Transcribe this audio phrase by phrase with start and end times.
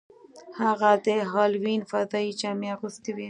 [0.61, 3.19] هغه د هالووین فضايي جامې اغوستې وې